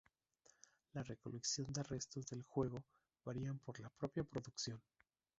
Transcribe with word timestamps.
La 0.93 1.03
recolección 1.03 1.71
de 1.73 1.83
retos 1.83 2.25
del 2.25 2.41
juego 2.41 2.83
varían 3.23 3.59
por 3.59 3.79
la 3.79 3.91
propia 3.91 4.23
producción. 4.23 4.81